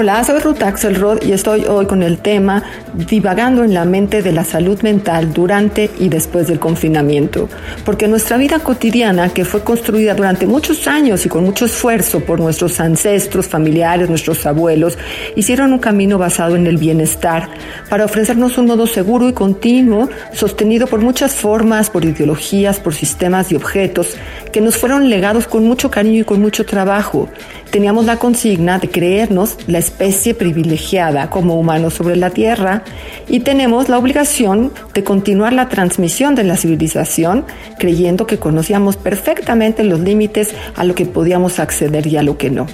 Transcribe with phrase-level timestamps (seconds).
[0.00, 2.62] Hola, soy Ruth Axelrod y estoy hoy con el tema
[3.06, 7.48] divagando en la mente de la salud mental durante y después del confinamiento.
[7.84, 12.40] Porque nuestra vida cotidiana, que fue construida durante muchos años y con mucho esfuerzo por
[12.40, 14.98] nuestros ancestros, familiares, nuestros abuelos,
[15.36, 17.48] hicieron un camino basado en el bienestar
[17.88, 23.52] para ofrecernos un modo seguro y continuo, sostenido por muchas formas, por ideologías, por sistemas
[23.52, 24.16] y objetos
[24.52, 27.28] que nos fueron legados con mucho cariño y con mucho trabajo
[27.70, 32.82] teníamos la consigna de creernos la especie privilegiada como humanos sobre la Tierra
[33.28, 37.44] y tenemos la obligación de continuar la transmisión de la civilización
[37.78, 42.50] creyendo que conocíamos perfectamente los límites a lo que podíamos acceder y a lo que
[42.50, 42.66] no.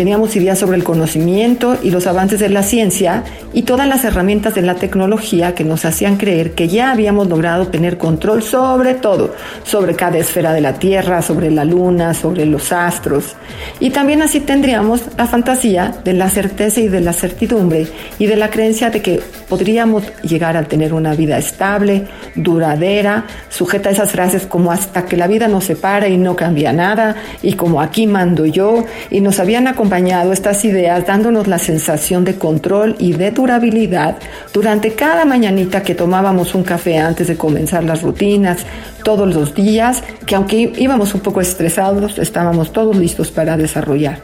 [0.00, 4.54] Teníamos ideas sobre el conocimiento y los avances de la ciencia y todas las herramientas
[4.54, 9.34] de la tecnología que nos hacían creer que ya habíamos logrado tener control sobre todo,
[9.62, 13.36] sobre cada esfera de la Tierra, sobre la Luna, sobre los astros.
[13.78, 17.86] Y también así tendríamos la fantasía de la certeza y de la certidumbre
[18.18, 19.20] y de la creencia de que
[19.50, 25.18] podríamos llegar a tener una vida estable, duradera, sujeta a esas frases como hasta que
[25.18, 29.40] la vida nos separa y no cambia nada y como aquí mando yo y nos
[29.40, 34.16] habían acompañado estas ideas dándonos la sensación de control y de durabilidad
[34.52, 38.58] durante cada mañanita que tomábamos un café antes de comenzar las rutinas,
[39.02, 44.20] todos los días, que aunque íbamos un poco estresados, estábamos todos listos para desarrollar.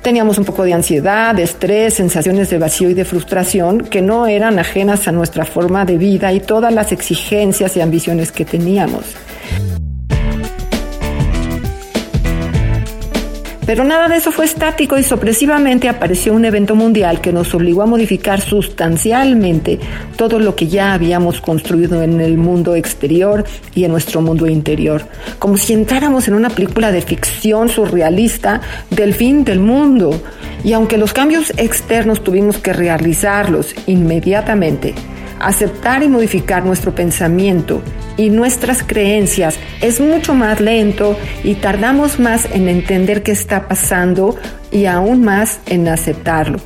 [0.00, 4.26] Teníamos un poco de ansiedad, de estrés, sensaciones de vacío y de frustración que no
[4.26, 9.04] eran ajenas a nuestra forma de vida y todas las exigencias y ambiciones que teníamos.
[13.66, 17.80] Pero nada de eso fue estático y sorpresivamente apareció un evento mundial que nos obligó
[17.80, 19.78] a modificar sustancialmente
[20.16, 23.44] todo lo que ya habíamos construido en el mundo exterior
[23.74, 25.06] y en nuestro mundo interior,
[25.38, 28.60] como si entráramos en una película de ficción surrealista
[28.90, 30.20] del fin del mundo.
[30.62, 34.94] Y aunque los cambios externos tuvimos que realizarlos inmediatamente,
[35.40, 37.80] aceptar y modificar nuestro pensamiento
[38.16, 44.36] y nuestras creencias es mucho más lento y tardamos más en entender qué está pasando
[44.70, 46.58] y aún más en aceptarlo.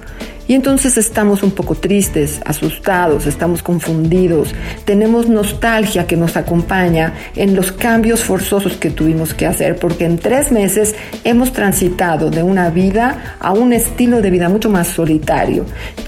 [0.48, 4.54] Y entonces estamos un poco tristes, asustados, estamos confundidos,
[4.86, 10.16] tenemos nostalgia que nos acompaña en los cambios forzosos que tuvimos que hacer, porque en
[10.16, 15.66] tres meses hemos transitado de una vida a un estilo de vida mucho más solitario.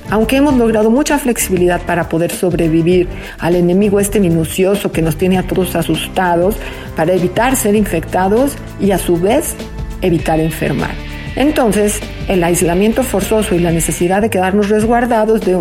[0.09, 3.09] Aunque hemos logrado mucha flexibilidad para poder sobrevivir
[3.39, 6.57] al enemigo este minucioso que nos tiene a todos asustados,
[6.97, 9.55] para evitar ser infectados y a su vez
[10.01, 11.10] evitar enfermar.
[11.37, 15.59] Entonces, el aislamiento forzoso y la necesidad de quedarnos resguardados de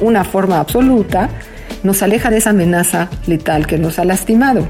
[0.00, 1.28] una forma absoluta
[1.82, 4.66] nos aleja de esa amenaza letal que nos ha lastimado.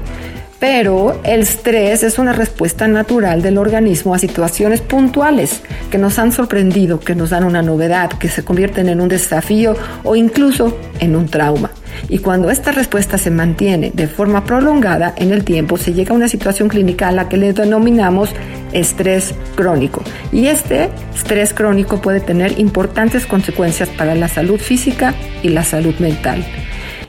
[0.59, 6.31] Pero el estrés es una respuesta natural del organismo a situaciones puntuales que nos han
[6.31, 11.15] sorprendido, que nos dan una novedad, que se convierten en un desafío o incluso en
[11.15, 11.69] un trauma.
[12.09, 16.17] Y cuando esta respuesta se mantiene de forma prolongada en el tiempo, se llega a
[16.17, 18.29] una situación clínica a la que le denominamos
[18.71, 20.03] estrés crónico.
[20.31, 25.13] Y este estrés crónico puede tener importantes consecuencias para la salud física
[25.43, 26.45] y la salud mental.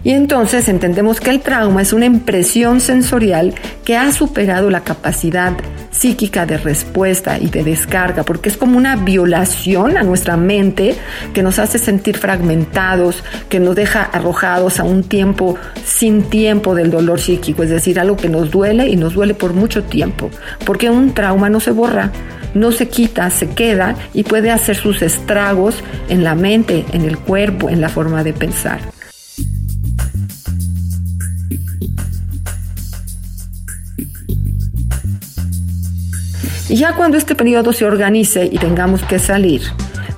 [0.04, 3.54] Y entonces entendemos que el trauma es una impresión sensorial
[3.84, 5.54] que ha superado la capacidad
[5.90, 10.94] psíquica de respuesta y de descarga, porque es como una violación a nuestra mente
[11.34, 16.90] que nos hace sentir fragmentados, que nos deja arrojados a un tiempo sin tiempo del
[16.90, 20.30] dolor psíquico, es decir, algo que nos duele y nos duele por mucho tiempo,
[20.64, 22.12] porque un trauma no se borra,
[22.54, 27.18] no se quita, se queda y puede hacer sus estragos en la mente, en el
[27.18, 28.97] cuerpo, en la forma de pensar.
[36.68, 39.62] Y ya cuando este periodo se organice y tengamos que salir,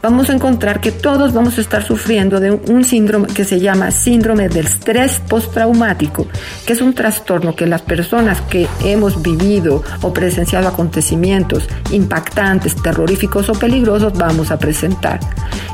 [0.02, 3.92] vamos a encontrar que todos vamos a estar sufriendo de un síndrome que se llama
[3.92, 6.26] síndrome del estrés postraumático,
[6.66, 13.48] que es un trastorno que las personas que hemos vivido o presenciado acontecimientos impactantes, terroríficos
[13.48, 15.20] o peligrosos vamos a presentar.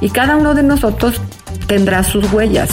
[0.03, 1.21] Y cada uno de nosotros
[1.67, 2.71] tendrá sus huellas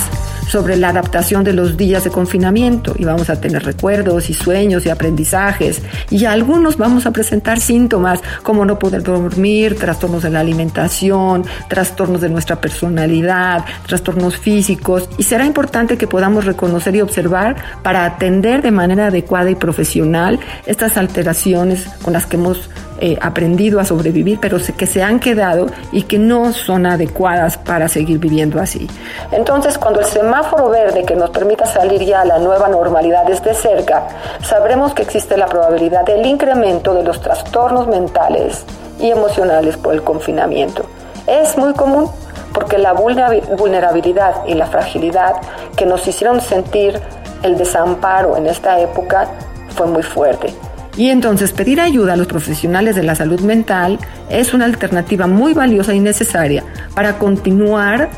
[0.48, 2.94] sobre la adaptación de los días de confinamiento.
[2.98, 5.82] Y vamos a tener recuerdos y sueños y aprendizajes.
[6.10, 12.22] Y algunos vamos a presentar síntomas como no poder dormir, trastornos de la alimentación, trastornos
[12.22, 15.10] de nuestra personalidad, trastornos físicos.
[15.18, 20.40] Y será importante que podamos reconocer y observar para atender de manera adecuada y profesional
[20.66, 22.70] estas alteraciones con las que hemos
[23.06, 27.90] eh, aprendido a sobrevivir, pero que se han quedado y que no son adecuadas para
[27.90, 28.88] seguir viviendo así.
[29.34, 33.56] Entonces, cuando el semáforo verde que nos permita salir ya a la nueva normalidad esté
[33.56, 34.08] cerca,
[34.42, 38.64] sabremos que existe la probabilidad del incremento de los trastornos mentales
[39.02, 40.86] y emocionales por el confinamiento.
[41.28, 42.10] Es muy común
[42.54, 45.42] porque la vulnerabilidad y la fragilidad
[45.76, 47.02] que nos hicieron sentir
[47.42, 49.28] el desamparo en esta época
[49.76, 50.54] fue muy fuerte.
[50.96, 54.00] Y entonces pedir ayuda a los profesionales de la salud mental
[54.30, 56.64] es una alternativa muy valiosa y necesaria
[56.96, 58.10] para continuar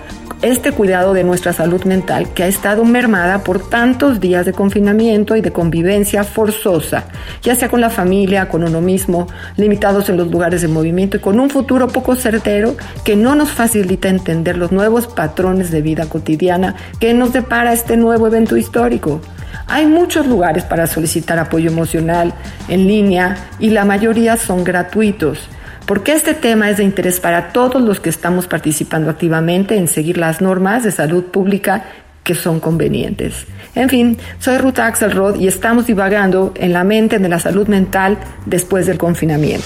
[0.42, 5.36] este cuidado de nuestra salud mental que ha estado mermada por tantos días de confinamiento
[5.36, 7.06] y de convivencia forzosa,
[7.42, 9.27] ya sea con la familia, con uno mismo,
[9.57, 13.50] limitados en los lugares de movimiento y con un futuro poco certero que no nos
[13.50, 19.22] facilita entender los nuevos patrones de vida cotidiana que nos depara este nuevo evento histórico.
[19.68, 22.34] Hay muchos lugares para solicitar apoyo emocional
[22.68, 25.40] en línea y la mayoría son gratuitos,
[25.88, 30.18] porque este tema es de interés para todos los que estamos participando activamente en seguir
[30.18, 31.84] las normas de salud pública
[32.24, 33.46] que son convenientes.
[33.74, 38.18] En fin, soy Ruta Axelrod y estamos divagando en la mente de la salud mental
[38.46, 39.66] después del confinamiento.